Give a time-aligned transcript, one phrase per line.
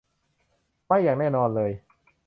[0.85, 1.71] ไม่อย่างแน่นอนเลย